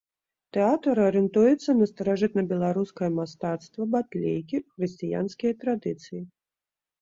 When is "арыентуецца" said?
1.07-1.75